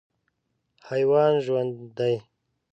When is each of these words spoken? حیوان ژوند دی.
حیوان 0.89 1.33
ژوند 1.45 1.73
دی. 1.97 2.15